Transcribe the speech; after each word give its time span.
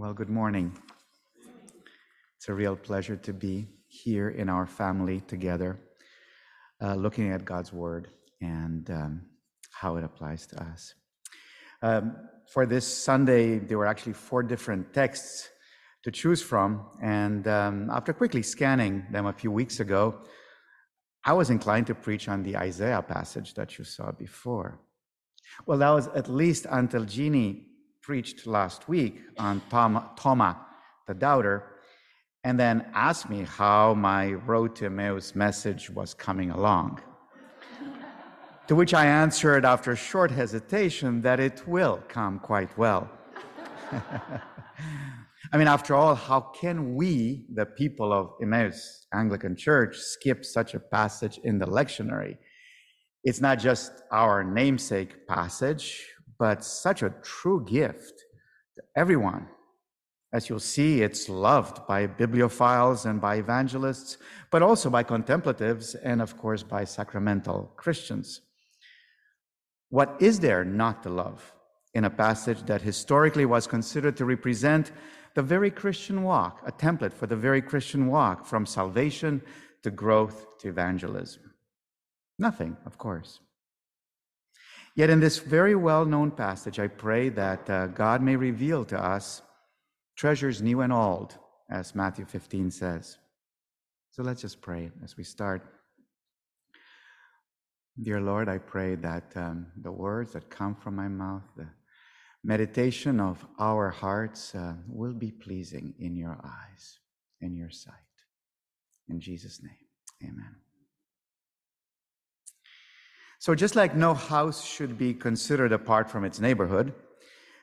Well, 0.00 0.14
good 0.14 0.30
morning. 0.30 0.78
It's 2.36 2.48
a 2.48 2.54
real 2.54 2.76
pleasure 2.76 3.16
to 3.16 3.32
be 3.32 3.66
here 3.88 4.28
in 4.28 4.48
our 4.48 4.64
family 4.64 5.22
together, 5.22 5.80
uh, 6.80 6.94
looking 6.94 7.32
at 7.32 7.44
God's 7.44 7.72
Word 7.72 8.06
and 8.40 8.88
um, 8.92 9.22
how 9.72 9.96
it 9.96 10.04
applies 10.04 10.46
to 10.46 10.62
us. 10.62 10.94
Um, 11.82 12.14
for 12.52 12.64
this 12.64 12.86
Sunday, 12.86 13.58
there 13.58 13.76
were 13.76 13.86
actually 13.86 14.12
four 14.12 14.44
different 14.44 14.94
texts 14.94 15.48
to 16.04 16.12
choose 16.12 16.40
from, 16.42 16.86
and 17.02 17.48
um, 17.48 17.90
after 17.90 18.12
quickly 18.12 18.44
scanning 18.44 19.04
them 19.10 19.26
a 19.26 19.32
few 19.32 19.50
weeks 19.50 19.80
ago, 19.80 20.20
I 21.24 21.32
was 21.32 21.50
inclined 21.50 21.88
to 21.88 21.96
preach 21.96 22.28
on 22.28 22.44
the 22.44 22.56
Isaiah 22.56 23.02
passage 23.02 23.54
that 23.54 23.76
you 23.78 23.84
saw 23.84 24.12
before. 24.12 24.78
Well, 25.66 25.78
that 25.78 25.90
was 25.90 26.06
at 26.14 26.28
least 26.28 26.68
until 26.70 27.04
Jeannie 27.04 27.67
preached 28.08 28.46
last 28.46 28.88
week 28.88 29.20
on 29.36 29.60
Tom, 29.68 30.02
Thomas 30.16 30.56
the 31.06 31.12
doubter, 31.12 31.62
and 32.42 32.58
then 32.58 32.86
asked 32.94 33.28
me 33.28 33.44
how 33.44 33.92
my 33.92 34.32
Road 34.32 34.74
to 34.76 34.86
Emmaus 34.86 35.34
message 35.34 35.90
was 35.90 36.14
coming 36.14 36.50
along. 36.50 37.02
to 38.66 38.74
which 38.74 38.94
I 38.94 39.04
answered 39.04 39.66
after 39.66 39.90
a 39.92 39.96
short 39.96 40.30
hesitation 40.30 41.20
that 41.20 41.38
it 41.38 41.68
will 41.68 42.02
come 42.08 42.38
quite 42.38 42.72
well. 42.78 43.10
I 45.52 45.58
mean, 45.58 45.68
after 45.68 45.94
all, 45.94 46.14
how 46.14 46.40
can 46.62 46.94
we, 46.94 47.44
the 47.52 47.66
people 47.66 48.14
of 48.14 48.30
Emmaus 48.40 49.06
Anglican 49.12 49.54
Church, 49.54 49.98
skip 49.98 50.46
such 50.46 50.72
a 50.72 50.80
passage 50.80 51.38
in 51.44 51.58
the 51.58 51.66
lectionary? 51.66 52.38
It's 53.22 53.42
not 53.42 53.58
just 53.58 53.92
our 54.10 54.42
namesake 54.42 55.26
passage, 55.26 56.06
but 56.38 56.64
such 56.64 57.02
a 57.02 57.14
true 57.22 57.64
gift 57.64 58.24
to 58.76 58.82
everyone. 58.96 59.48
As 60.32 60.48
you'll 60.48 60.60
see, 60.60 61.00
it's 61.00 61.28
loved 61.28 61.86
by 61.86 62.06
bibliophiles 62.06 63.06
and 63.06 63.20
by 63.20 63.36
evangelists, 63.36 64.18
but 64.50 64.62
also 64.62 64.90
by 64.90 65.02
contemplatives 65.02 65.94
and, 65.94 66.20
of 66.20 66.36
course, 66.36 66.62
by 66.62 66.84
sacramental 66.84 67.72
Christians. 67.76 68.42
What 69.88 70.16
is 70.20 70.40
there 70.40 70.64
not 70.64 71.02
to 71.04 71.10
love 71.10 71.54
in 71.94 72.04
a 72.04 72.10
passage 72.10 72.62
that 72.64 72.82
historically 72.82 73.46
was 73.46 73.66
considered 73.66 74.18
to 74.18 74.26
represent 74.26 74.92
the 75.34 75.42
very 75.42 75.70
Christian 75.70 76.22
walk, 76.22 76.60
a 76.66 76.72
template 76.72 77.14
for 77.14 77.26
the 77.26 77.36
very 77.36 77.62
Christian 77.62 78.08
walk 78.08 78.44
from 78.44 78.66
salvation 78.66 79.40
to 79.82 79.90
growth 79.90 80.58
to 80.58 80.68
evangelism? 80.68 81.54
Nothing, 82.38 82.76
of 82.84 82.98
course. 82.98 83.40
Yet 84.98 85.10
in 85.10 85.20
this 85.20 85.38
very 85.38 85.76
well 85.76 86.04
known 86.04 86.32
passage, 86.32 86.80
I 86.80 86.88
pray 86.88 87.28
that 87.28 87.70
uh, 87.70 87.86
God 87.86 88.20
may 88.20 88.34
reveal 88.34 88.84
to 88.86 88.98
us 88.98 89.42
treasures 90.16 90.60
new 90.60 90.80
and 90.80 90.92
old, 90.92 91.38
as 91.70 91.94
Matthew 91.94 92.24
15 92.24 92.72
says. 92.72 93.16
So 94.10 94.24
let's 94.24 94.40
just 94.40 94.60
pray 94.60 94.90
as 95.04 95.16
we 95.16 95.22
start. 95.22 95.62
Dear 98.02 98.20
Lord, 98.20 98.48
I 98.48 98.58
pray 98.58 98.96
that 98.96 99.30
um, 99.36 99.68
the 99.80 99.92
words 99.92 100.32
that 100.32 100.50
come 100.50 100.74
from 100.74 100.96
my 100.96 101.06
mouth, 101.06 101.44
the 101.56 101.68
meditation 102.42 103.20
of 103.20 103.46
our 103.60 103.90
hearts, 103.90 104.52
uh, 104.56 104.74
will 104.88 105.14
be 105.14 105.30
pleasing 105.30 105.94
in 106.00 106.16
your 106.16 106.40
eyes, 106.44 106.98
in 107.40 107.54
your 107.54 107.70
sight. 107.70 107.94
In 109.08 109.20
Jesus' 109.20 109.62
name, 109.62 110.28
amen. 110.28 110.56
So, 113.38 113.54
just 113.54 113.76
like 113.76 113.94
no 113.94 114.14
house 114.14 114.64
should 114.64 114.98
be 114.98 115.14
considered 115.14 115.72
apart 115.72 116.10
from 116.10 116.24
its 116.24 116.40
neighborhood, 116.40 116.92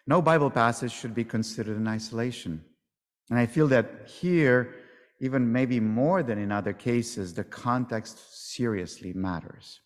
no 0.07 0.22
Bible 0.22 0.49
passage 0.49 0.91
should 0.91 1.13
be 1.13 1.23
considered 1.23 1.75
in 1.75 1.88
isolation. 1.88 2.63
And 3.29 3.39
I 3.39 3.45
feel 3.45 3.67
that 3.69 4.07
here, 4.07 4.75
even 5.19 5.51
maybe 5.51 5.79
more 5.79 6.23
than 6.23 6.38
in 6.38 6.51
other 6.51 6.73
cases, 6.73 7.33
the 7.33 7.44
context 7.44 8.51
seriously 8.53 9.13
matters. 9.13 9.81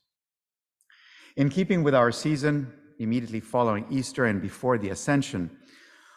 In 1.38 1.50
keeping 1.50 1.84
with 1.84 1.96
our 1.96 2.12
season, 2.12 2.72
immediately 3.00 3.40
following 3.40 3.86
Easter 3.90 4.25
and 4.25 4.42
before 4.42 4.78
the 4.78 4.90
Ascension, 4.90 5.50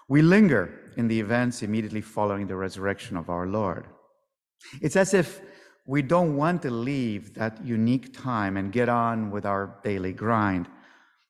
we 0.08 0.20
linger 0.20 0.92
in 0.96 1.08
the 1.08 1.20
events 1.20 1.62
immediately 1.62 2.00
following 2.00 2.46
the 2.46 2.56
resurrection 2.56 3.16
of 3.16 3.30
our 3.30 3.46
Lord. 3.46 3.86
It's 4.80 4.96
as 4.96 5.14
if 5.14 5.40
we 5.86 6.02
don't 6.02 6.36
want 6.36 6.62
to 6.62 6.70
leave 6.70 7.34
that 7.34 7.64
unique 7.64 8.16
time 8.16 8.56
and 8.56 8.72
get 8.72 8.88
on 8.88 9.30
with 9.30 9.44
our 9.44 9.78
daily 9.82 10.12
grind, 10.12 10.68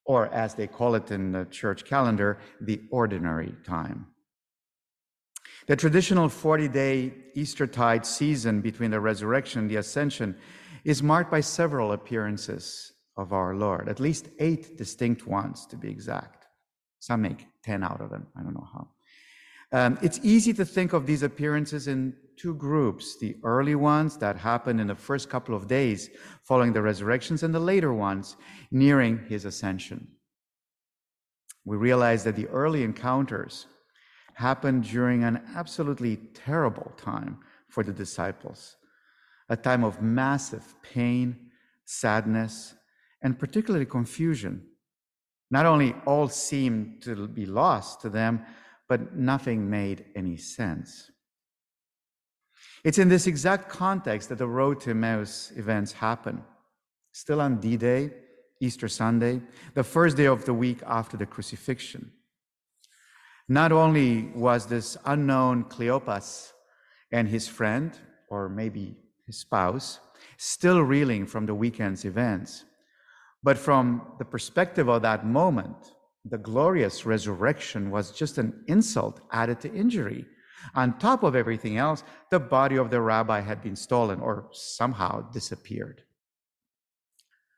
or 0.04 0.32
as 0.34 0.54
they 0.54 0.66
call 0.66 0.94
it 0.94 1.10
in 1.10 1.32
the 1.32 1.46
church 1.46 1.84
calendar, 1.84 2.38
the 2.60 2.80
ordinary 2.90 3.54
time. 3.64 4.06
The 5.66 5.76
traditional 5.76 6.28
40 6.28 6.68
day 6.68 7.14
Eastertide 7.34 8.04
season 8.04 8.60
between 8.60 8.90
the 8.90 9.00
resurrection 9.00 9.60
and 9.60 9.70
the 9.70 9.76
ascension 9.76 10.36
is 10.84 11.02
marked 11.02 11.30
by 11.30 11.40
several 11.40 11.92
appearances 11.92 12.92
of 13.16 13.32
our 13.32 13.54
Lord, 13.54 13.88
at 13.88 14.00
least 14.00 14.28
eight 14.38 14.76
distinct 14.76 15.26
ones 15.26 15.66
to 15.66 15.76
be 15.76 15.88
exact. 15.88 16.46
Some 16.98 17.22
make 17.22 17.46
10 17.64 17.84
out 17.84 18.00
of 18.00 18.10
them. 18.10 18.26
I 18.36 18.42
don't 18.42 18.54
know 18.54 18.68
how. 18.72 18.88
Um, 19.72 19.98
it's 20.02 20.20
easy 20.22 20.52
to 20.54 20.64
think 20.64 20.92
of 20.92 21.06
these 21.06 21.22
appearances 21.22 21.88
in 21.88 22.14
two 22.42 22.54
groups 22.54 23.16
the 23.18 23.36
early 23.44 23.76
ones 23.76 24.16
that 24.16 24.36
happened 24.36 24.80
in 24.80 24.88
the 24.88 24.94
first 24.96 25.30
couple 25.30 25.54
of 25.54 25.68
days 25.68 26.10
following 26.42 26.72
the 26.72 26.82
resurrections, 26.82 27.44
and 27.44 27.54
the 27.54 27.60
later 27.60 27.94
ones 27.94 28.36
nearing 28.72 29.24
his 29.28 29.44
ascension. 29.44 30.08
We 31.64 31.76
realize 31.76 32.24
that 32.24 32.34
the 32.34 32.48
early 32.48 32.82
encounters 32.82 33.66
happened 34.34 34.82
during 34.82 35.22
an 35.22 35.40
absolutely 35.54 36.16
terrible 36.34 36.90
time 36.96 37.38
for 37.68 37.84
the 37.84 37.92
disciples, 37.92 38.74
a 39.48 39.56
time 39.56 39.84
of 39.84 40.02
massive 40.02 40.74
pain, 40.82 41.36
sadness, 41.84 42.74
and 43.22 43.38
particularly 43.38 43.86
confusion. 43.86 44.66
Not 45.52 45.64
only 45.64 45.94
all 46.06 46.26
seemed 46.26 47.02
to 47.02 47.28
be 47.28 47.46
lost 47.46 48.00
to 48.00 48.08
them, 48.08 48.44
but 48.88 49.14
nothing 49.14 49.70
made 49.70 50.06
any 50.16 50.36
sense. 50.36 51.11
It's 52.84 52.98
in 52.98 53.08
this 53.08 53.28
exact 53.28 53.68
context 53.68 54.28
that 54.28 54.38
the 54.38 54.46
Road 54.46 54.80
to 54.80 54.90
Emmaus 54.90 55.52
events 55.56 55.92
happen. 55.92 56.42
Still 57.12 57.40
on 57.40 57.60
D 57.60 57.76
Day, 57.76 58.10
Easter 58.60 58.88
Sunday, 58.88 59.40
the 59.74 59.84
first 59.84 60.16
day 60.16 60.26
of 60.26 60.44
the 60.44 60.54
week 60.54 60.78
after 60.86 61.16
the 61.16 61.26
crucifixion. 61.26 62.10
Not 63.48 63.70
only 63.70 64.32
was 64.34 64.66
this 64.66 64.96
unknown 65.04 65.64
Cleopas 65.64 66.52
and 67.12 67.28
his 67.28 67.46
friend, 67.46 67.96
or 68.28 68.48
maybe 68.48 68.96
his 69.26 69.38
spouse, 69.38 70.00
still 70.36 70.80
reeling 70.80 71.26
from 71.26 71.46
the 71.46 71.54
weekend's 71.54 72.04
events, 72.04 72.64
but 73.42 73.58
from 73.58 74.12
the 74.18 74.24
perspective 74.24 74.88
of 74.88 75.02
that 75.02 75.26
moment, 75.26 75.76
the 76.24 76.38
glorious 76.38 77.04
resurrection 77.04 77.90
was 77.90 78.12
just 78.12 78.38
an 78.38 78.64
insult 78.68 79.20
added 79.32 79.60
to 79.60 79.72
injury 79.72 80.24
on 80.74 80.98
top 80.98 81.22
of 81.22 81.34
everything 81.34 81.76
else, 81.76 82.04
the 82.30 82.40
body 82.40 82.76
of 82.76 82.90
the 82.90 83.00
rabbi 83.00 83.40
had 83.40 83.62
been 83.62 83.76
stolen 83.76 84.20
or 84.20 84.48
somehow 84.52 85.30
disappeared. 85.30 86.02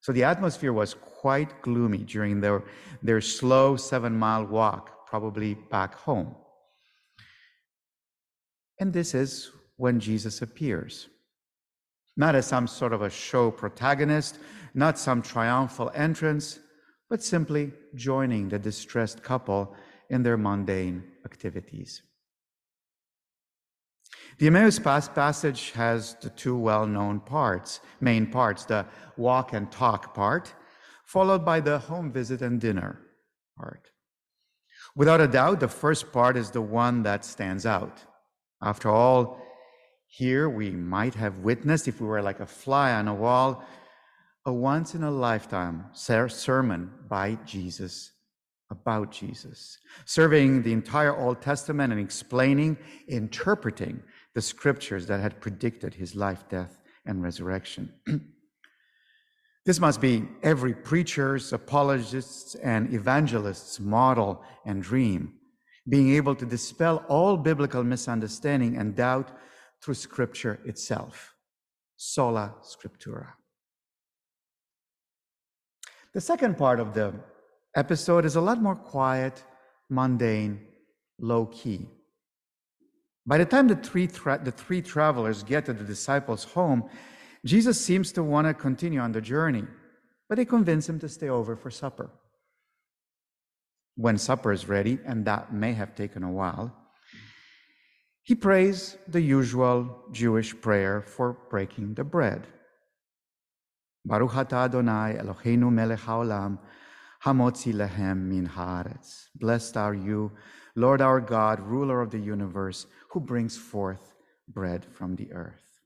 So 0.01 0.13
the 0.13 0.25
atmosphere 0.25 0.73
was 0.73 0.95
quite 0.95 1.63
gloomy 1.63 1.99
during 1.99 2.41
their, 2.41 2.63
their 3.03 3.21
slow 3.21 3.77
seven 3.77 4.19
mile 4.19 4.45
walk, 4.45 5.07
probably 5.07 5.55
back 5.55 5.95
home. 5.95 6.35
And 8.81 8.93
this 8.93 9.15
is 9.15 9.51
when 9.77 10.01
Jesus 10.01 10.43
appears. 10.43 11.09
Not 12.17 12.35
as 12.35 12.47
some 12.47 12.67
sort 12.67 12.93
of 12.93 13.03
a 13.03 13.11
show 13.11 13.51
protagonist, 13.51 14.39
not 14.75 14.99
some 14.99 15.23
triumphal 15.23 15.91
entrance, 15.95 16.59
but 17.09 17.23
simply 17.23 17.73
joining 17.95 18.49
the 18.49 18.59
distressed 18.59 19.23
couple 19.23 19.75
in 20.11 20.23
their 20.23 20.37
mundane 20.37 21.03
activities. 21.25 22.03
The 24.39 24.49
Emmaus 24.49 24.79
passage 24.81 25.71
has 25.73 26.17
the 26.21 26.31
two 26.31 26.57
well 26.57 26.87
known 26.87 27.21
parts, 27.21 27.81
main 28.01 28.27
parts, 28.27 28.65
the 28.65 28.87
walk 29.17 29.53
and 29.53 29.71
talk 29.71 30.15
part, 30.15 30.53
followed 31.05 31.45
by 31.45 31.61
the 31.61 31.79
home 31.79 32.11
visit 32.11 32.43
and 32.43 32.61
dinner 32.61 33.01
part. 33.57 33.91
Without 34.97 35.21
a 35.21 35.29
doubt, 35.29 35.61
the 35.61 35.69
first 35.69 36.13
part 36.13 36.37
is 36.37 36.51
the 36.51 36.61
one 36.61 37.03
that 37.05 37.25
stands 37.25 37.65
out. 37.65 37.99
After 38.63 38.89
all, 38.91 39.41
here 40.07 40.49
we 40.49 40.71
might 40.71 41.15
have 41.15 41.39
witnessed, 41.39 41.89
if 41.89 42.01
we 42.01 42.07
were 42.07 42.23
like 42.23 42.41
a 42.41 42.47
fly 42.47 42.93
on 42.93 43.09
a 43.09 43.15
wall, 43.15 43.65
a 44.47 44.53
once 44.53 44.95
in 44.95 45.03
a 45.03 45.11
lifetime 45.11 45.87
sermon 45.93 46.91
by 47.09 47.39
Jesus 47.45 48.13
about 48.71 49.11
Jesus, 49.11 49.79
serving 50.05 50.63
the 50.63 50.73
entire 50.73 51.17
Old 51.17 51.41
Testament 51.41 51.93
and 51.93 52.01
explaining, 52.01 52.77
interpreting 53.09 54.03
the 54.35 54.43
scriptures 54.43 55.07
that 55.07 55.21
had 55.21 55.41
predicted 55.41 55.95
his 55.95 56.15
life, 56.15 56.49
death, 56.49 56.81
and 57.07 57.23
resurrection. 57.23 57.93
this 59.67 59.81
must 59.81 60.01
be 60.01 60.25
every 60.43 60.75
preacher's, 60.75 61.53
apologist's, 61.53 62.55
and 62.57 62.93
evangelist's 62.93 63.79
model 63.79 64.43
and 64.65 64.83
dream 64.83 65.35
being 65.89 66.15
able 66.15 66.35
to 66.35 66.47
dispel 66.47 67.05
all 67.09 67.37
biblical 67.37 67.85
misunderstanding 67.85 68.77
and 68.77 68.97
doubt 68.97 69.31
through 69.83 69.95
Scripture 69.95 70.61
itself. 70.65 71.35
Sola 71.97 72.55
Scriptura. 72.63 73.29
The 76.13 76.21
second 76.21 76.57
part 76.57 76.81
of 76.81 76.95
the 76.95 77.15
episode 77.77 78.25
is 78.25 78.37
a 78.37 78.41
lot 78.41 78.63
more 78.63 78.77
quiet, 78.77 79.43
mundane, 79.91 80.61
low 81.19 81.47
key. 81.47 81.87
By 83.27 83.39
the 83.39 83.47
time 83.47 83.69
the 83.69 83.77
three, 83.77 84.07
tra- 84.07 84.41
the 84.43 84.53
three 84.53 84.83
travelers 84.83 85.43
get 85.43 85.65
to 85.67 85.73
the 85.73 85.85
disciples' 85.85 86.45
home, 86.45 86.89
Jesus 87.45 87.81
seems 87.81 88.13
to 88.13 88.23
want 88.23 88.47
to 88.47 88.55
continue 88.55 89.01
on 89.01 89.13
the 89.13 89.21
journey, 89.21 89.65
but 90.29 90.37
they 90.37 90.45
convince 90.45 90.89
him 90.89 90.99
to 91.01 91.09
stay 91.09 91.29
over 91.29 91.57
for 91.57 91.71
supper. 91.71 92.11
When 93.97 94.19
supper 94.19 94.53
is 94.53 94.69
ready, 94.69 94.99
and 95.07 95.25
that 95.25 95.53
may 95.53 95.73
have 95.73 95.95
taken 95.95 96.23
a 96.23 96.31
while, 96.31 96.75
he 98.23 98.35
prays 98.35 98.97
the 99.07 99.21
usual 99.21 100.05
Jewish 100.11 100.59
prayer 100.61 101.03
for 101.03 101.37
breaking 101.51 101.95
the 101.95 102.05
bread. 102.05 102.47
Baruch 104.05 104.33
atah 104.33 104.65
Adonai 104.65 105.19
Eloheinu 105.21 105.71
melech 105.71 106.01
haolam, 106.01 106.59
hamotzi 107.25 107.73
lehem 107.73 108.29
min 108.29 108.49
haaretz. 108.49 109.29
Blessed 109.35 109.77
are 109.77 109.95
you, 109.95 110.33
Lord 110.77 111.01
our 111.01 111.21
God, 111.21 111.61
ruler 111.61 112.01
of 112.01 112.11
the 112.11 112.19
universe, 112.19 112.87
who 113.11 113.21
brings 113.21 113.57
forth 113.57 114.15
bread 114.49 114.85
from 114.85 115.17
the 115.17 115.33
earth. 115.33 115.81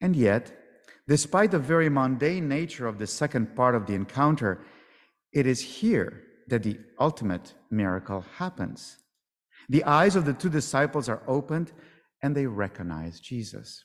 And 0.00 0.16
yet, 0.16 0.52
despite 1.06 1.50
the 1.50 1.58
very 1.58 1.88
mundane 1.88 2.48
nature 2.48 2.86
of 2.86 2.98
the 2.98 3.06
second 3.06 3.54
part 3.56 3.74
of 3.74 3.86
the 3.86 3.94
encounter, 3.94 4.64
it 5.32 5.46
is 5.46 5.60
here 5.60 6.22
that 6.48 6.62
the 6.62 6.78
ultimate 6.98 7.54
miracle 7.70 8.24
happens. 8.36 8.98
The 9.68 9.84
eyes 9.84 10.16
of 10.16 10.24
the 10.24 10.32
two 10.32 10.50
disciples 10.50 11.08
are 11.08 11.22
opened 11.26 11.72
and 12.22 12.36
they 12.36 12.46
recognize 12.46 13.20
Jesus. 13.20 13.84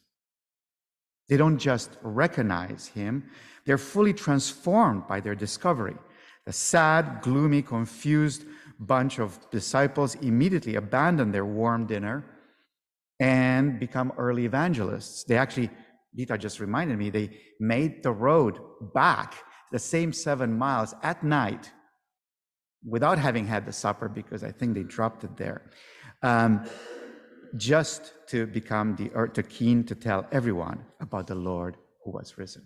They 1.30 1.38
don't 1.38 1.58
just 1.58 1.92
recognize 2.02 2.88
him, 2.88 3.30
they're 3.66 3.78
fully 3.78 4.14
transformed 4.14 5.08
by 5.08 5.20
their 5.20 5.36
discovery. 5.36 5.96
The 6.46 6.54
sad, 6.54 7.22
gloomy, 7.22 7.62
confused 7.62 8.46
bunch 8.80 9.20
of 9.20 9.40
disciples 9.50 10.16
immediately 10.16 10.76
abandon 10.76 11.32
their 11.32 11.46
warm 11.46 11.86
dinner 11.86 12.26
and 13.20 13.80
become 13.80 14.14
early 14.18 14.46
evangelists. 14.46 15.24
They 15.24 15.38
actually, 15.38 15.70
Dita 16.16 16.38
just 16.38 16.60
reminded 16.60 16.98
me, 16.98 17.10
they 17.10 17.38
made 17.60 18.04
the 18.04 18.12
road 18.12 18.60
back 18.94 19.36
the 19.72 19.80
same 19.80 20.14
seven 20.14 20.58
miles 20.58 20.94
at 21.04 21.24
night 21.24 21.72
without 22.88 23.18
having 23.18 23.46
had 23.46 23.66
the 23.66 23.74
supper 23.74 24.08
because 24.08 24.44
I 24.44 24.52
think 24.52 24.76
they 24.76 24.84
dropped 24.84 25.24
it 25.24 25.36
there, 25.36 25.72
um, 26.22 26.66
just 27.56 28.14
to 28.28 28.46
become 28.46 28.96
the 28.96 29.10
or 29.16 29.28
to 29.28 29.44
keen 29.44 29.84
to 29.86 29.96
tell 29.96 30.28
everyone 30.32 30.86
about 31.00 31.28
the 31.28 31.36
Lord 31.36 31.76
who 32.04 32.12
was 32.12 32.38
risen. 32.38 32.66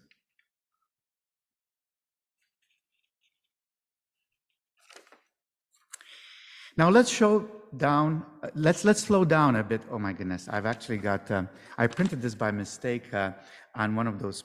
Now 6.77 6.89
let's 6.89 7.09
show 7.09 7.47
down. 7.77 8.25
Let's 8.56 8.85
let's 8.85 9.01
slow 9.01 9.25
down 9.25 9.57
a 9.57 9.63
bit. 9.63 9.81
Oh 9.91 10.00
my 10.00 10.13
goodness! 10.13 10.47
I've 10.50 10.65
actually 10.65 10.97
got. 10.97 11.29
Um, 11.31 11.50
I 11.77 11.88
printed 11.88 12.21
this 12.21 12.35
by 12.35 12.51
mistake 12.51 13.13
uh, 13.13 13.31
on 13.75 13.95
one 13.95 14.07
of 14.07 14.19
those 14.19 14.44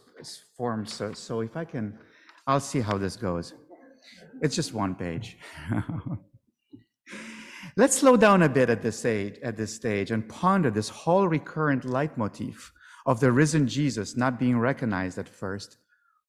forms. 0.57 0.93
So, 0.93 1.13
so 1.13 1.41
if 1.41 1.57
I 1.57 1.65
can, 1.65 1.99
I'll 2.47 2.61
see 2.61 2.81
how 2.81 2.99
this 2.99 3.17
goes. 3.17 3.55
It's 4.43 4.55
just 4.55 4.75
one 4.75 4.95
page. 4.95 5.39
let's 7.77 7.97
slow 7.97 8.17
down 8.17 8.43
a 8.43 8.49
bit 8.49 8.71
at 8.71 8.83
this 8.83 8.99
stage. 8.99 9.39
At 9.43 9.57
this 9.57 9.75
stage, 9.75 10.11
and 10.11 10.29
ponder 10.29 10.71
this 10.71 10.89
whole 10.89 11.29
recurrent 11.29 11.85
leitmotif 11.85 12.73
of 13.07 13.21
the 13.21 13.31
risen 13.31 13.69
Jesus 13.69 14.17
not 14.17 14.39
being 14.39 14.59
recognized 14.59 15.17
at 15.17 15.29
first 15.29 15.77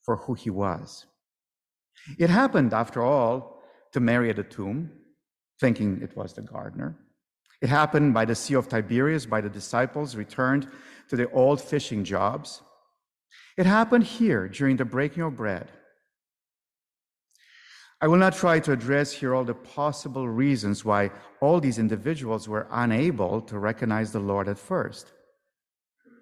for 0.03 0.17
who 0.17 0.35
he 0.35 0.51
was. 0.51 1.07
It 2.19 2.29
happened, 2.29 2.73
after 2.73 3.01
all, 3.01 3.63
to 3.93 3.99
Mary 3.99 4.29
at 4.29 4.35
the 4.35 4.43
tomb 4.43 4.91
thinking 5.59 5.99
it 6.01 6.15
was 6.15 6.33
the 6.33 6.41
gardener. 6.41 6.97
It 7.61 7.69
happened 7.69 8.13
by 8.13 8.25
the 8.25 8.35
Sea 8.35 8.55
of 8.55 8.69
Tiberias, 8.69 9.25
by 9.25 9.41
the 9.41 9.49
disciples 9.49 10.15
returned 10.15 10.67
to 11.09 11.15
their 11.15 11.33
old 11.33 11.59
fishing 11.59 12.03
jobs. 12.03 12.61
It 13.57 13.65
happened 13.65 14.03
here 14.03 14.47
during 14.47 14.77
the 14.77 14.85
breaking 14.85 15.23
of 15.23 15.35
bread. 15.35 15.71
I 17.99 18.07
will 18.07 18.17
not 18.17 18.35
try 18.35 18.59
to 18.59 18.71
address 18.71 19.11
here 19.11 19.33
all 19.33 19.43
the 19.43 19.55
possible 19.55 20.29
reasons 20.29 20.85
why 20.85 21.09
all 21.41 21.59
these 21.59 21.79
individuals 21.79 22.47
were 22.47 22.67
unable 22.69 23.41
to 23.41 23.57
recognize 23.57 24.11
the 24.11 24.19
Lord 24.19 24.47
at 24.47 24.59
first. 24.59 25.11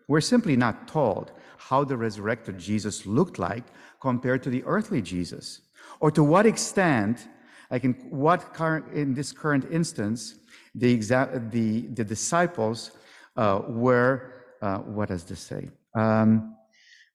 We're 0.07 0.21
simply 0.21 0.55
not 0.55 0.87
told 0.87 1.33
how 1.57 1.83
the 1.83 1.97
resurrected 1.97 2.57
Jesus 2.57 3.05
looked 3.05 3.39
like 3.39 3.65
compared 3.99 4.41
to 4.43 4.49
the 4.49 4.63
earthly 4.65 5.01
Jesus, 5.01 5.61
or 5.99 6.11
to 6.11 6.23
what 6.23 6.45
extent 6.45 7.27
like 7.75 7.83
in 7.83 7.93
what 8.09 8.53
current, 8.53 8.85
in 8.93 9.13
this 9.13 9.33
current 9.33 9.65
instance, 9.69 10.35
the, 10.75 10.97
exa- 10.97 11.51
the, 11.51 11.81
the 11.87 12.05
disciples 12.05 12.91
uh, 13.35 13.63
were, 13.67 14.45
uh, 14.61 14.77
what 14.77 15.09
does 15.09 15.25
this 15.25 15.41
say? 15.41 15.67
Um, 15.93 16.55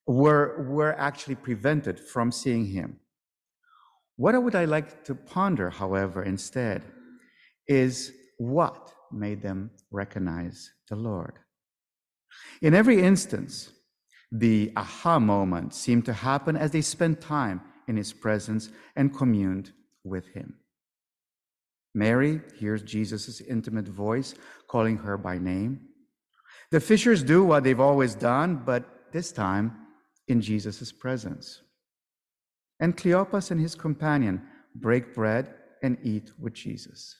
were, 0.06 0.66
were 0.68 0.94
actually 0.98 1.36
prevented 1.36 1.98
from 1.98 2.30
seeing 2.30 2.66
him. 2.66 3.00
What 4.16 4.34
would 4.42 4.54
I 4.54 4.66
like 4.66 5.02
to 5.04 5.14
ponder, 5.14 5.70
however, 5.70 6.24
instead, 6.24 6.84
is 7.66 8.12
what 8.36 8.92
made 9.10 9.40
them 9.40 9.70
recognize 9.90 10.70
the 10.90 10.96
Lord. 10.96 11.38
In 12.60 12.74
every 12.74 13.00
instance, 13.00 13.70
the 14.30 14.74
aha 14.76 15.18
moment 15.18 15.72
seemed 15.72 16.04
to 16.04 16.12
happen 16.12 16.54
as 16.54 16.70
they 16.72 16.82
spent 16.82 17.18
time 17.22 17.62
in 17.88 17.96
his 17.96 18.12
presence 18.12 18.68
and 18.94 19.16
communed 19.16 19.72
with 20.04 20.28
him. 20.28 20.54
Mary 21.94 22.40
hears 22.58 22.82
Jesus' 22.82 23.40
intimate 23.40 23.88
voice 23.88 24.34
calling 24.68 24.98
her 24.98 25.16
by 25.16 25.38
name. 25.38 25.80
The 26.70 26.80
fishers 26.80 27.22
do 27.22 27.42
what 27.42 27.64
they've 27.64 27.80
always 27.80 28.14
done, 28.14 28.62
but 28.64 29.12
this 29.12 29.32
time 29.32 29.76
in 30.28 30.40
Jesus' 30.40 30.92
presence. 30.92 31.62
And 32.78 32.96
Cleopas 32.96 33.50
and 33.50 33.60
his 33.60 33.74
companion 33.74 34.42
break 34.74 35.14
bread 35.14 35.52
and 35.82 35.98
eat 36.02 36.30
with 36.38 36.54
Jesus. 36.54 37.16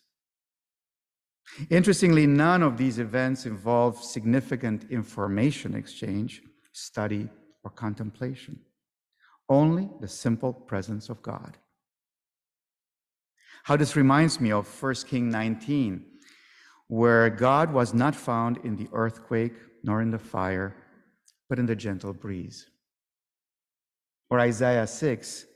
Interestingly, 1.69 2.27
none 2.27 2.63
of 2.63 2.77
these 2.77 3.01
events 3.01 3.45
involve 3.45 4.03
significant 4.03 4.89
information 4.91 5.75
exchange, 5.75 6.43
study, 6.73 7.29
or 7.65 7.71
contemplation. 7.71 8.61
Only 9.49 9.91
the 10.01 10.07
simple 10.07 10.53
presence 10.53 11.09
of 11.09 11.21
God. 11.23 11.59
How 13.65 13.77
this 13.77 13.97
reminds 13.97 14.41
me 14.41 14.53
of 14.53 14.83
1 14.83 14.95
King 15.07 15.31
19, 15.31 16.05
where 16.89 17.31
God 17.31 17.73
was 17.73 17.95
not 17.95 18.15
found 18.15 18.59
in 18.65 18.77
the 18.77 18.89
earthquake 18.93 19.55
nor 19.83 20.03
in 20.03 20.11
the 20.11 20.19
fire, 20.19 20.75
but 21.49 21.59
in 21.59 21.67
the 21.67 21.77
gentle 21.77 22.13
breeze. 22.13 22.67
Or 24.29 24.41
Isaiah 24.41 24.87
6, 24.87 25.47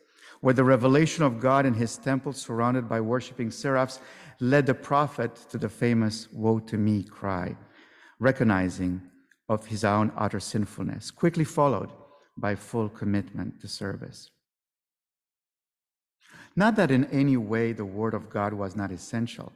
where 0.41 0.55
the 0.55 0.65
revelation 0.65 1.25
of 1.25 1.41
God 1.41 1.65
in 1.67 1.75
his 1.75 1.97
temple, 1.97 2.33
surrounded 2.33 2.89
by 2.89 3.01
worshiping 3.01 3.51
seraphs, 3.51 4.01
led 4.41 4.67
the 4.67 4.75
prophet 4.75 5.35
to 5.51 5.59
the 5.59 5.69
famous 5.69 6.29
Woe 6.33 6.59
to 6.61 6.77
me 6.77 7.03
cry, 7.03 7.57
recognizing 8.19 9.01
of 9.49 9.67
his 9.67 9.85
own 9.85 10.13
utter 10.17 10.41
sinfulness, 10.41 11.11
quickly 11.11 11.45
followed 11.45 11.91
by 12.37 12.55
full 12.55 12.89
commitment 12.89 13.61
to 13.61 13.69
service. 13.69 14.31
Not 16.57 16.77
that 16.77 16.91
in 16.91 17.05
any 17.07 17.37
way 17.37 17.73
the 17.73 17.85
Word 17.85 18.15
of 18.15 18.31
God 18.31 18.53
was 18.53 18.77
not 18.77 18.93
essential. 18.93 19.53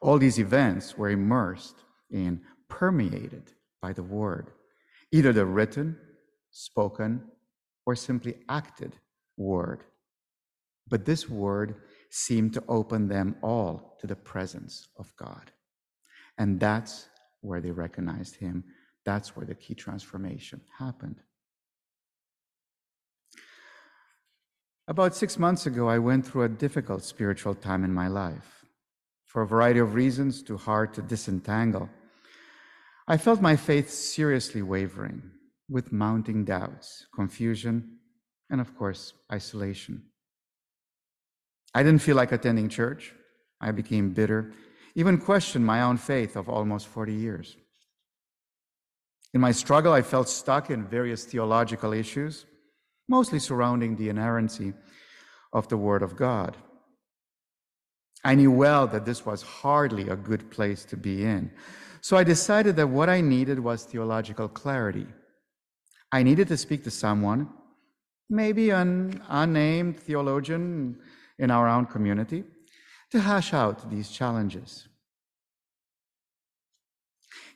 All 0.00 0.18
these 0.18 0.38
events 0.38 0.96
were 0.96 1.10
immersed 1.10 1.76
in, 2.10 2.40
permeated 2.68 3.52
by 3.82 3.92
the 3.92 4.02
Word, 4.02 4.50
either 5.12 5.32
the 5.32 5.44
written, 5.44 5.96
spoken, 6.50 7.22
or 7.84 7.94
simply 7.94 8.36
acted 8.48 8.96
Word. 9.36 9.84
But 10.88 11.04
this 11.04 11.28
Word 11.28 11.76
seemed 12.10 12.54
to 12.54 12.64
open 12.68 13.08
them 13.08 13.36
all 13.42 13.96
to 14.00 14.06
the 14.06 14.16
presence 14.16 14.88
of 14.98 15.12
God. 15.16 15.50
And 16.38 16.58
that's 16.58 17.08
where 17.40 17.60
they 17.60 17.70
recognized 17.70 18.36
Him. 18.36 18.64
That's 19.04 19.36
where 19.36 19.46
the 19.46 19.54
key 19.54 19.74
transformation 19.74 20.60
happened. 20.78 21.16
About 24.88 25.14
six 25.14 25.38
months 25.38 25.66
ago, 25.66 25.86
I 25.86 25.98
went 25.98 26.26
through 26.26 26.44
a 26.44 26.48
difficult 26.48 27.04
spiritual 27.04 27.54
time 27.54 27.84
in 27.84 27.92
my 27.92 28.08
life. 28.08 28.64
For 29.26 29.42
a 29.42 29.46
variety 29.46 29.80
of 29.80 29.92
reasons, 29.92 30.42
too 30.42 30.56
hard 30.56 30.94
to 30.94 31.02
disentangle, 31.02 31.90
I 33.06 33.18
felt 33.18 33.42
my 33.42 33.54
faith 33.54 33.90
seriously 33.90 34.62
wavering 34.62 35.30
with 35.68 35.92
mounting 35.92 36.46
doubts, 36.46 37.06
confusion, 37.14 37.98
and 38.48 38.62
of 38.62 38.74
course, 38.78 39.12
isolation. 39.30 40.04
I 41.74 41.82
didn't 41.82 42.00
feel 42.00 42.16
like 42.16 42.32
attending 42.32 42.70
church. 42.70 43.12
I 43.60 43.72
became 43.72 44.14
bitter, 44.14 44.54
even 44.94 45.18
questioned 45.18 45.66
my 45.66 45.82
own 45.82 45.98
faith 45.98 46.34
of 46.34 46.48
almost 46.48 46.86
40 46.86 47.12
years. 47.12 47.58
In 49.34 49.42
my 49.42 49.52
struggle, 49.52 49.92
I 49.92 50.00
felt 50.00 50.30
stuck 50.30 50.70
in 50.70 50.86
various 50.86 51.26
theological 51.26 51.92
issues, 51.92 52.46
mostly 53.08 53.38
surrounding 53.38 53.96
the 53.96 54.08
inerrancy 54.08 54.74
of 55.52 55.68
the 55.68 55.76
Word 55.76 56.02
of 56.02 56.16
God. 56.16 56.56
I 58.24 58.34
knew 58.34 58.50
well 58.50 58.86
that 58.88 59.04
this 59.04 59.24
was 59.24 59.42
hardly 59.42 60.08
a 60.08 60.16
good 60.16 60.50
place 60.50 60.84
to 60.86 60.96
be 60.96 61.24
in. 61.24 61.50
So 62.00 62.16
I 62.16 62.24
decided 62.24 62.76
that 62.76 62.88
what 62.88 63.08
I 63.08 63.20
needed 63.20 63.58
was 63.58 63.84
theological 63.84 64.48
clarity. 64.48 65.06
I 66.12 66.22
needed 66.22 66.48
to 66.48 66.56
speak 66.56 66.84
to 66.84 66.90
someone, 66.90 67.48
maybe 68.28 68.70
an 68.70 69.22
unnamed 69.28 70.00
theologian 70.00 70.98
in 71.38 71.50
our 71.50 71.68
own 71.68 71.86
community, 71.86 72.44
to 73.10 73.20
hash 73.20 73.54
out 73.54 73.90
these 73.90 74.10
challenges. 74.10 74.88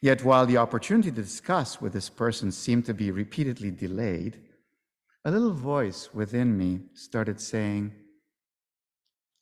Yet, 0.00 0.24
while 0.24 0.46
the 0.46 0.56
opportunity 0.56 1.10
to 1.10 1.22
discuss 1.22 1.80
with 1.80 1.92
this 1.92 2.08
person 2.08 2.50
seemed 2.50 2.86
to 2.86 2.94
be 2.94 3.10
repeatedly 3.10 3.70
delayed, 3.70 4.38
a 5.24 5.30
little 5.30 5.52
voice 5.52 6.10
within 6.12 6.56
me 6.56 6.80
started 6.94 7.40
saying, 7.40 7.92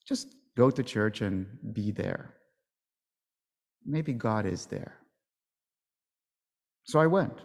just 0.07 0.35
go 0.57 0.71
to 0.71 0.83
church 0.83 1.21
and 1.23 1.47
be 1.73 1.91
there. 1.91 2.35
Maybe 3.87 4.13
God 4.13 4.45
is 4.45 4.67
there. 4.67 4.99
So 6.85 6.99
I 6.99 7.07
went 7.07 7.39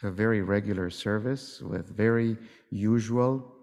to 0.00 0.08
a 0.08 0.10
very 0.10 0.42
regular 0.42 0.90
service 0.90 1.60
with 1.60 1.96
very 1.96 2.36
usual 2.70 3.54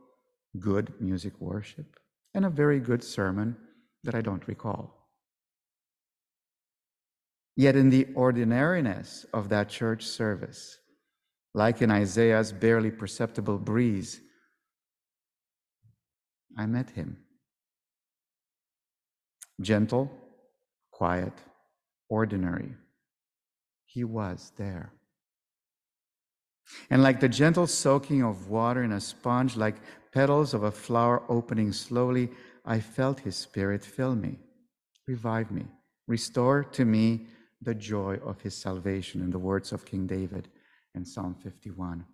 good 0.60 0.94
music 1.00 1.34
worship 1.40 2.00
and 2.34 2.46
a 2.46 2.50
very 2.50 2.80
good 2.80 3.04
sermon 3.04 3.56
that 4.04 4.16
I 4.16 4.22
don't 4.22 4.48
recall. 4.48 5.10
Yet, 7.56 7.76
in 7.76 7.90
the 7.90 8.08
ordinariness 8.16 9.26
of 9.34 9.50
that 9.50 9.70
church 9.70 10.06
service, 10.06 10.80
like 11.54 11.82
in 11.82 11.92
Isaiah's 11.92 12.52
barely 12.52 12.92
perceptible 12.92 13.58
breeze, 13.58 14.20
I 16.58 16.66
met 16.66 16.90
him. 16.92 17.18
Gentle, 19.62 20.12
quiet, 20.92 21.34
ordinary. 22.10 22.74
He 23.86 24.04
was 24.04 24.52
there. 24.58 24.92
And 26.90 27.04
like 27.04 27.20
the 27.20 27.30
gentle 27.30 27.68
soaking 27.68 28.24
of 28.24 28.50
water 28.50 28.84
in 28.84 28.94
a 28.94 29.00
sponge, 29.00 29.56
like 29.56 29.76
petals 30.12 30.54
of 30.54 30.64
a 30.64 30.72
flower 30.72 31.22
opening 31.30 31.72
slowly, 31.72 32.30
I 32.66 32.80
felt 32.80 33.20
his 33.20 33.36
spirit 33.36 33.84
fill 33.84 34.16
me, 34.16 34.40
revive 35.08 35.52
me, 35.52 35.66
restore 36.08 36.64
to 36.64 36.86
me 36.86 37.28
the 37.62 37.76
joy 37.76 38.20
of 38.26 38.42
his 38.42 38.56
salvation, 38.56 39.22
in 39.22 39.30
the 39.30 39.40
words 39.40 39.72
of 39.72 39.86
King 39.86 40.08
David 40.08 40.50
in 40.96 41.06
Psalm 41.06 41.36
51. 41.36 42.06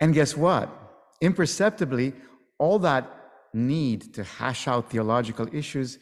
And 0.00 0.14
guess 0.14 0.36
what? 0.36 0.70
Imperceptibly, 1.20 2.14
all 2.58 2.78
that 2.80 3.16
need 3.52 4.14
to 4.14 4.24
hash 4.24 4.68
out 4.68 4.90
theological 4.90 5.48
issues 5.52 5.98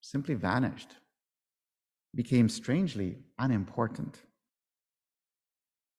simply 0.00 0.34
vanished, 0.34 0.88
became 2.14 2.48
strangely 2.48 3.18
unimportant. 3.38 4.20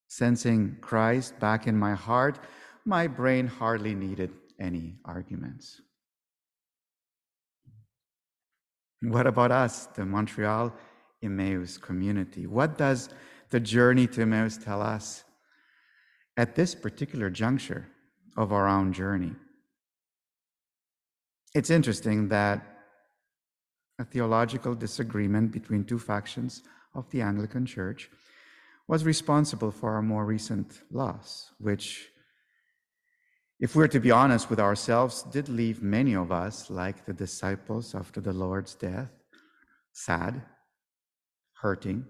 Sensing 0.07 0.77
Christ 0.81 1.39
back 1.39 1.67
in 1.67 1.77
my 1.77 1.93
heart, 1.93 2.39
my 2.83 3.07
brain 3.07 3.47
hardly 3.47 3.95
needed 3.95 4.31
any 4.59 4.95
arguments. 5.05 5.81
What 9.01 9.25
about 9.25 9.51
us, 9.51 9.87
the 9.87 10.05
Montreal 10.05 10.73
Emmaus 11.23 11.77
community? 11.77 12.45
What 12.45 12.77
does 12.77 13.09
the 13.51 13.59
journey 13.59 14.07
to 14.07 14.21
Emmaus 14.21 14.57
tell 14.57 14.81
us 14.81 15.23
at 16.37 16.55
this 16.55 16.73
particular 16.73 17.29
juncture 17.29 17.87
of 18.37 18.51
our 18.51 18.67
own 18.67 18.93
journey? 18.93 19.35
It's 21.53 21.69
interesting 21.69 22.29
that 22.29 22.65
a 23.99 24.05
theological 24.05 24.73
disagreement 24.73 25.51
between 25.51 25.83
two 25.83 25.99
factions 25.99 26.63
of 26.95 27.09
the 27.11 27.21
Anglican 27.21 27.65
Church 27.65 28.09
was 28.87 29.05
responsible 29.05 29.71
for 29.71 29.93
our 29.93 30.01
more 30.01 30.25
recent 30.25 30.81
loss, 30.91 31.51
which, 31.59 32.09
if 33.59 33.75
we're 33.75 33.87
to 33.87 33.99
be 33.99 34.11
honest 34.11 34.49
with 34.49 34.59
ourselves, 34.59 35.23
did 35.23 35.49
leave 35.49 35.83
many 35.83 36.15
of 36.15 36.31
us, 36.31 36.69
like 36.69 37.05
the 37.05 37.13
disciples 37.13 37.93
after 37.93 38.19
the 38.21 38.33
Lord's 38.33 38.75
death, 38.75 39.11
sad, 39.93 40.41
hurting, 41.61 42.05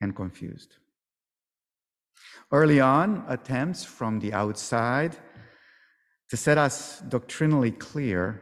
and 0.00 0.14
confused. 0.14 0.76
Early 2.52 2.80
on, 2.80 3.24
attempts 3.28 3.84
from 3.84 4.18
the 4.20 4.32
outside 4.32 5.16
to 6.28 6.36
set 6.36 6.58
us 6.58 7.00
doctrinally 7.00 7.70
clear 7.70 8.40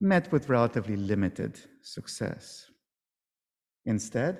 met 0.00 0.30
with 0.30 0.48
relatively 0.48 0.96
limited 0.96 1.58
success. 1.82 2.66
Instead, 3.86 4.38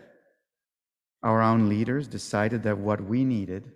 our 1.22 1.40
own 1.40 1.68
leaders 1.68 2.06
decided 2.06 2.62
that 2.64 2.78
what 2.78 3.00
we 3.00 3.24
needed 3.24 3.72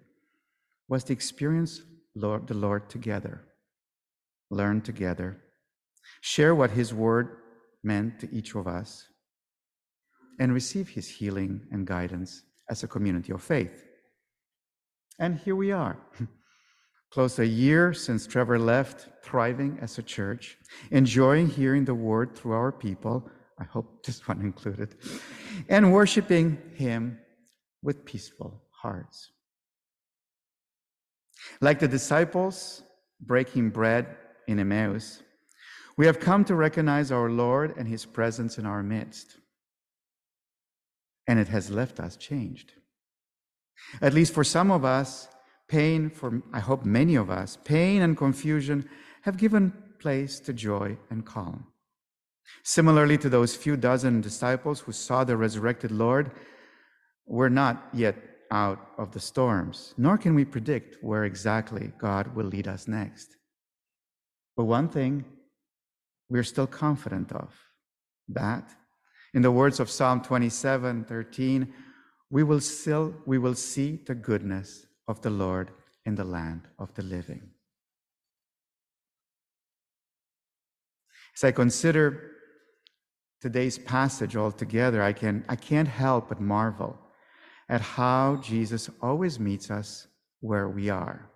was 0.88 1.04
to 1.04 1.12
experience 1.12 1.82
Lord, 2.14 2.46
the 2.46 2.54
Lord 2.54 2.90
together, 2.90 3.42
learn 4.50 4.80
together, 4.80 5.40
share 6.20 6.54
what 6.54 6.72
His 6.72 6.92
Word 6.92 7.36
meant 7.82 8.18
to 8.20 8.34
each 8.34 8.54
of 8.54 8.66
us, 8.66 9.08
and 10.38 10.52
receive 10.52 10.88
His 10.88 11.08
healing 11.08 11.66
and 11.70 11.86
guidance 11.86 12.42
as 12.70 12.82
a 12.82 12.88
community 12.88 13.32
of 13.32 13.42
faith. 13.42 13.84
And 15.18 15.38
here 15.38 15.56
we 15.56 15.72
are. 15.72 15.98
Close 17.10 17.38
a 17.38 17.46
year 17.46 17.94
since 17.94 18.26
Trevor 18.26 18.58
left, 18.58 19.08
thriving 19.22 19.78
as 19.80 19.98
a 19.98 20.02
church, 20.02 20.58
enjoying 20.90 21.48
hearing 21.48 21.84
the 21.84 21.94
word 21.94 22.36
through 22.36 22.52
our 22.52 22.70
people, 22.70 23.30
I 23.58 23.64
hope 23.64 24.02
this 24.06 24.26
one 24.28 24.40
included, 24.40 24.94
and 25.68 25.92
worshiping 25.92 26.58
Him 26.74 27.18
with 27.82 28.04
peaceful 28.04 28.62
hearts. 28.70 29.30
Like 31.60 31.78
the 31.78 31.88
disciples 31.88 32.82
breaking 33.20 33.70
bread 33.70 34.16
in 34.46 34.58
Emmaus, 34.58 35.22
we 35.96 36.06
have 36.06 36.20
come 36.20 36.44
to 36.44 36.54
recognize 36.54 37.10
our 37.10 37.30
Lord 37.30 37.74
and 37.76 37.88
His 37.88 38.04
presence 38.04 38.58
in 38.58 38.66
our 38.66 38.82
midst. 38.82 39.38
And 41.28 41.38
it 41.38 41.48
has 41.48 41.70
left 41.70 42.00
us 42.00 42.16
changed. 42.16 42.72
At 44.02 44.14
least 44.14 44.34
for 44.34 44.42
some 44.42 44.72
of 44.72 44.84
us, 44.84 45.28
Pain, 45.68 46.08
for 46.08 46.42
I 46.52 46.60
hope 46.60 46.84
many 46.84 47.14
of 47.14 47.28
us, 47.28 47.58
pain 47.64 48.00
and 48.00 48.16
confusion 48.16 48.88
have 49.22 49.36
given 49.36 49.72
place 50.00 50.40
to 50.40 50.52
joy 50.54 50.96
and 51.10 51.26
calm. 51.26 51.66
Similarly 52.64 53.18
to 53.18 53.28
those 53.28 53.54
few 53.54 53.76
dozen 53.76 54.22
disciples 54.22 54.80
who 54.80 54.92
saw 54.92 55.24
the 55.24 55.36
resurrected 55.36 55.90
Lord, 55.90 56.30
we're 57.26 57.50
not 57.50 57.88
yet 57.92 58.16
out 58.50 58.80
of 58.96 59.12
the 59.12 59.20
storms, 59.20 59.92
nor 59.98 60.16
can 60.16 60.34
we 60.34 60.46
predict 60.46 60.96
where 61.02 61.24
exactly 61.24 61.92
God 61.98 62.34
will 62.34 62.46
lead 62.46 62.66
us 62.66 62.88
next. 62.88 63.36
But 64.56 64.64
one 64.64 64.88
thing 64.88 65.26
we're 66.30 66.44
still 66.44 66.66
confident 66.66 67.30
of 67.32 67.54
that, 68.28 68.74
in 69.34 69.42
the 69.42 69.50
words 69.50 69.80
of 69.80 69.90
Psalm 69.90 70.22
27 70.22 71.04
13, 71.04 71.72
we 72.30 72.42
will 72.42 72.60
still 72.60 73.14
we 73.26 73.38
will 73.38 73.54
see 73.54 74.00
the 74.06 74.14
goodness 74.14 74.86
of 75.06 75.20
the 75.22 75.30
Lord 75.30 75.70
in 76.04 76.14
the 76.14 76.24
land 76.24 76.62
of 76.78 76.94
the 76.94 77.02
living. 77.02 77.42
As 81.36 81.44
I 81.44 81.52
consider 81.52 82.32
today's 83.40 83.78
passage 83.78 84.34
altogether, 84.36 85.02
I, 85.02 85.12
can, 85.12 85.44
I 85.48 85.54
can't 85.54 85.86
help 85.86 86.30
but 86.30 86.40
marvel 86.40 86.98
at 87.68 87.80
how 87.80 88.40
Jesus 88.42 88.90
always 89.00 89.38
meets 89.38 89.70
us 89.70 90.08
where 90.40 90.68
we 90.68 90.88
are 90.90 91.30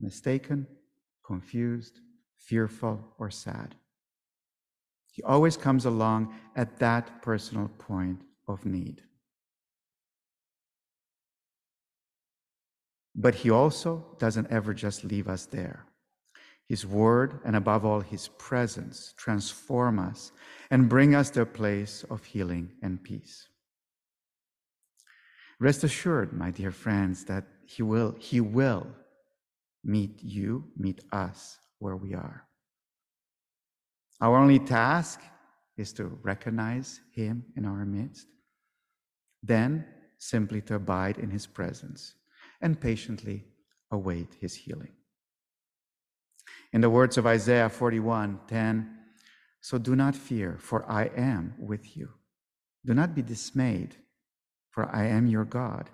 mistaken, 0.00 0.66
confused, 1.24 2.00
fearful, 2.36 3.02
or 3.18 3.30
sad. 3.30 3.74
He 5.16 5.22
always 5.22 5.56
comes 5.56 5.86
along 5.86 6.34
at 6.56 6.78
that 6.78 7.22
personal 7.22 7.68
point 7.78 8.20
of 8.46 8.66
need. 8.66 9.02
But 13.14 13.36
He 13.36 13.48
also 13.48 14.04
doesn't 14.18 14.50
ever 14.50 14.74
just 14.74 15.04
leave 15.04 15.26
us 15.26 15.46
there. 15.46 15.86
His 16.68 16.84
word, 16.84 17.40
and 17.46 17.56
above 17.56 17.86
all, 17.86 18.00
His 18.00 18.28
presence, 18.28 19.14
transform 19.16 19.98
us 19.98 20.32
and 20.70 20.86
bring 20.86 21.14
us 21.14 21.30
to 21.30 21.40
a 21.40 21.46
place 21.46 22.04
of 22.10 22.22
healing 22.22 22.72
and 22.82 23.02
peace. 23.02 23.48
Rest 25.58 25.82
assured, 25.82 26.34
my 26.34 26.50
dear 26.50 26.72
friends, 26.72 27.24
that 27.24 27.46
He 27.64 27.82
will, 27.82 28.14
He 28.18 28.42
will 28.42 28.86
meet 29.82 30.22
you, 30.22 30.64
meet 30.76 31.00
us 31.10 31.56
where 31.78 31.96
we 31.96 32.12
are. 32.12 32.45
Our 34.20 34.36
only 34.36 34.58
task 34.58 35.20
is 35.76 35.92
to 35.94 36.18
recognize 36.22 37.00
Him 37.12 37.44
in 37.56 37.66
our 37.66 37.84
midst, 37.84 38.26
then 39.42 39.84
simply 40.18 40.62
to 40.62 40.76
abide 40.76 41.18
in 41.18 41.30
His 41.30 41.46
presence 41.46 42.14
and 42.60 42.80
patiently 42.80 43.44
await 43.90 44.34
His 44.40 44.54
healing. 44.54 44.92
In 46.72 46.80
the 46.80 46.90
words 46.90 47.18
of 47.18 47.26
Isaiah 47.26 47.68
41 47.68 48.40
10, 48.48 48.98
so 49.60 49.78
do 49.78 49.96
not 49.96 50.14
fear, 50.14 50.56
for 50.58 50.88
I 50.90 51.10
am 51.16 51.54
with 51.58 51.96
you. 51.96 52.10
Do 52.84 52.94
not 52.94 53.14
be 53.14 53.22
dismayed, 53.22 53.96
for 54.70 54.88
I 54.94 55.06
am 55.06 55.26
your 55.26 55.44
God. 55.44 55.90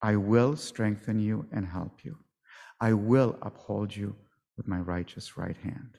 I 0.00 0.16
will 0.16 0.56
strengthen 0.56 1.18
you 1.18 1.46
and 1.50 1.66
help 1.66 2.04
you. 2.04 2.18
I 2.80 2.92
will 2.92 3.36
uphold 3.42 3.96
you 3.96 4.14
with 4.56 4.68
my 4.68 4.78
righteous 4.78 5.36
right 5.36 5.56
hand. 5.56 5.98